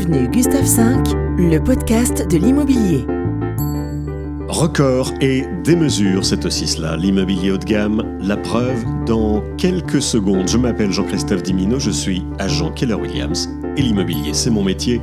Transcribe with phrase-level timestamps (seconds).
[0.00, 3.04] Avenue Gustave V, le podcast de l'immobilier.
[4.48, 8.18] Record et démesure, c'est aussi cela, l'immobilier haut de gamme.
[8.18, 10.48] La preuve dans quelques secondes.
[10.48, 15.02] Je m'appelle Jean-Christophe Dimino, je suis agent Keller Williams et l'immobilier, c'est mon métier.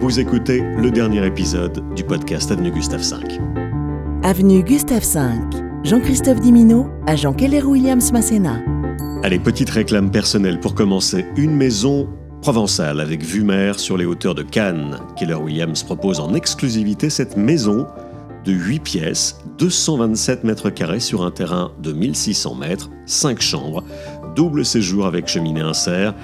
[0.00, 3.38] Vous écoutez le dernier épisode du podcast Avenue Gustave V.
[4.22, 5.20] Avenue Gustave V,
[5.84, 8.62] Jean-Christophe Dimino, agent Keller Williams Masséna.
[9.24, 11.26] Allez, petite réclame personnelle pour commencer.
[11.36, 12.08] Une maison
[12.42, 14.98] provençale avec vue mer sur les hauteurs de Cannes.
[15.16, 17.86] Keller Williams propose en exclusivité cette maison
[18.44, 23.84] de 8 pièces, 227 mètres carrés sur un terrain de 1600 mètres, 5 chambres,
[24.34, 26.14] double séjour avec cheminée insert,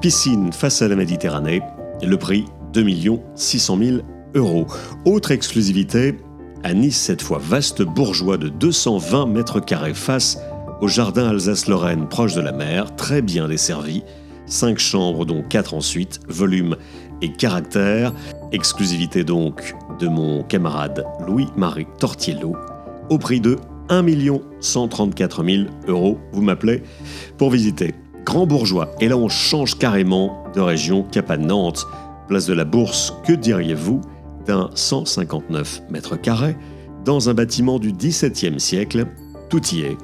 [0.00, 1.60] piscine face à la Méditerranée,
[2.02, 2.86] le prix 2
[3.34, 3.96] 600 000
[4.34, 4.66] euros.
[5.04, 6.18] Autre exclusivité,
[6.64, 10.38] à Nice cette fois, vaste bourgeois de 220 mètres carrés face
[10.80, 14.02] au jardin Alsace-Lorraine proche de la mer, très bien desservi,
[14.48, 16.76] 5 chambres dont 4 ensuite, volume
[17.22, 18.12] et caractère,
[18.52, 22.56] exclusivité donc de mon camarade Louis-Marie Tortiello,
[23.10, 23.56] au prix de
[23.88, 24.04] 1
[24.60, 26.18] 134 000 euros.
[26.32, 26.82] Vous m'appelez
[27.36, 28.90] pour visiter Grand Bourgeois.
[29.00, 31.86] Et là, on change carrément de région cap à Nantes.
[32.28, 34.02] Place de la Bourse, que diriez-vous
[34.46, 36.56] d'un 159 mètres carrés
[37.04, 39.06] dans un bâtiment du XVIIe siècle?
[39.48, 39.96] Tout y est.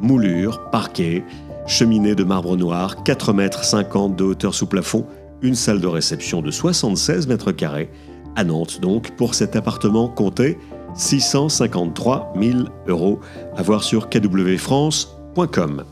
[0.00, 1.22] Moulure, parquet,
[1.68, 5.06] cheminée de marbre noir, 4 mètres 50 de hauteur sous plafond,
[5.42, 7.90] une salle de réception de 76 mètres carrés,
[8.36, 10.58] à Nantes donc, pour cet appartement compté
[10.94, 13.20] 653 000 euros,
[13.56, 15.84] à voir sur kwfrance.com.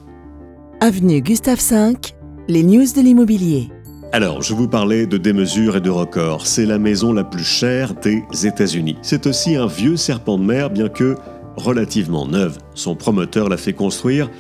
[0.81, 1.95] Avenue Gustave V,
[2.49, 3.69] les news de l'immobilier.
[4.13, 6.47] Alors, je vous parlais de démesure et de records.
[6.47, 8.97] C'est la maison la plus chère des États-Unis.
[9.03, 11.17] C'est aussi un vieux serpent de mer, bien que
[11.57, 12.59] relativement neuve.
[12.75, 14.31] Son promoteur l'a fait construire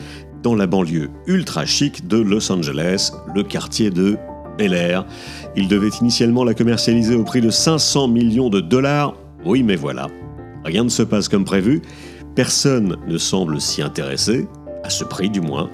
[0.55, 4.17] la banlieue ultra chic de Los Angeles, le quartier de
[4.57, 5.05] Bel Air.
[5.57, 9.15] Il devait initialement la commercialiser au prix de 500 millions de dollars.
[9.45, 10.09] Oui, mais voilà.
[10.65, 11.83] Rien ne se passe comme prévu.
[12.35, 14.47] Personne ne semble s'y intéresser,
[14.85, 15.71] à ce prix du moins.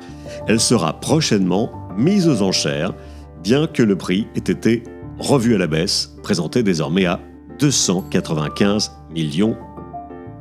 [0.46, 2.92] Elle sera prochainement mise aux enchères,
[3.42, 4.84] bien que le prix ait été
[5.18, 7.20] revu à la baisse, présenté désormais à
[7.58, 9.56] 295 millions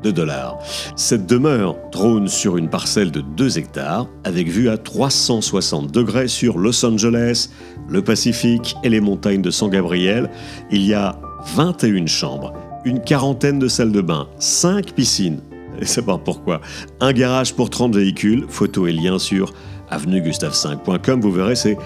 [0.03, 0.57] de dollars.
[0.95, 6.57] Cette demeure trône sur une parcelle de 2 hectares, avec vue à 360 degrés sur
[6.57, 7.49] Los Angeles,
[7.87, 10.29] le Pacifique et les montagnes de San Gabriel.
[10.71, 11.19] Il y a
[11.55, 12.53] 21 chambres,
[12.85, 15.41] une quarantaine de salles de bain, 5 piscines,
[15.79, 16.61] et pourquoi,
[16.99, 19.53] un garage pour 30 véhicules, photo et lien sur
[19.89, 21.77] avenuegustave5.com, vous verrez, c'est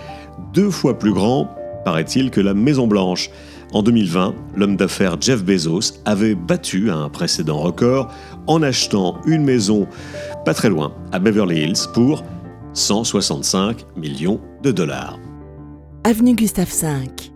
[0.54, 1.50] deux fois plus grand,
[1.86, 3.30] paraît-il, que la Maison Blanche.
[3.76, 8.10] En 2020, l'homme d'affaires Jeff Bezos avait battu un précédent record
[8.48, 9.86] en achetant une maison
[10.46, 12.24] pas très loin, à Beverly Hills, pour
[12.72, 15.20] 165 millions de dollars.
[16.06, 17.35] Avenue Gustave V.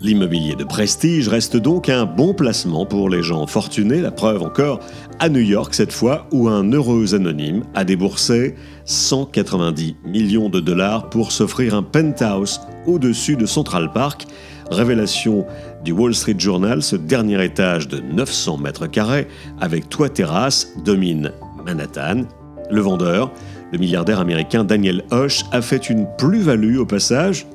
[0.00, 4.78] L'immobilier de prestige reste donc un bon placement pour les gens fortunés, la preuve encore
[5.18, 8.54] à New York cette fois, où un heureux anonyme a déboursé
[8.84, 14.26] 190 millions de dollars pour s'offrir un penthouse au-dessus de Central Park
[14.70, 15.46] Révélation
[15.84, 19.26] du Wall Street Journal, ce dernier étage de 900 mètres carrés
[19.60, 21.32] avec toit terrasse domine
[21.64, 22.22] Manhattan.
[22.70, 23.32] Le vendeur,
[23.72, 27.46] le milliardaire américain Daniel Hoche, a fait une plus-value au passage,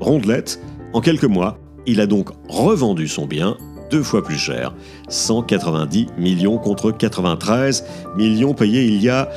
[0.00, 0.58] rondelette,
[0.94, 1.58] en quelques mois.
[1.86, 3.56] Il a donc revendu son bien
[3.90, 4.74] deux fois plus cher,
[5.08, 7.84] 190 millions contre 93
[8.16, 9.28] millions payés il y a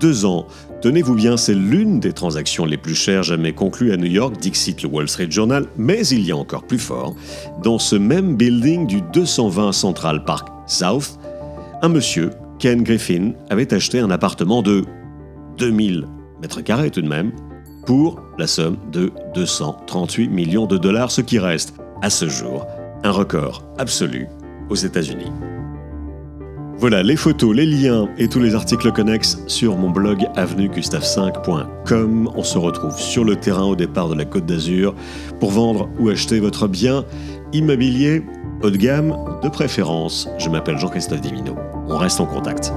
[0.00, 0.46] deux ans.
[0.80, 4.80] Tenez-vous bien, c'est l'une des transactions les plus chères jamais conclues à New York, dixit
[4.82, 7.16] le Wall Street Journal, mais il y a encore plus fort.
[7.64, 11.18] Dans ce même building du 220 Central Park South,
[11.82, 12.30] un monsieur,
[12.60, 14.84] Ken Griffin, avait acheté un appartement de
[15.58, 16.06] 2000
[16.40, 17.32] mètres carrés tout de même,
[17.84, 22.66] pour la somme de 238 millions de dollars, ce qui reste, à ce jour,
[23.04, 24.26] un record absolu
[24.70, 25.32] aux États-Unis.
[26.80, 32.30] Voilà, les photos, les liens et tous les articles connexes sur mon blog avenuegustave5.com.
[32.36, 34.94] On se retrouve sur le terrain au départ de la Côte d'Azur
[35.40, 37.04] pour vendre ou acheter votre bien
[37.52, 38.22] immobilier
[38.62, 40.28] haut de gamme de préférence.
[40.38, 41.56] Je m'appelle Jean-Christophe Divino.
[41.88, 42.72] On reste en contact.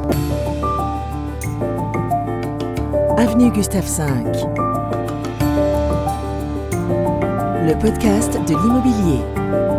[3.17, 4.60] Avenue Gustave V.
[7.71, 9.70] Le podcast de l'immobilier.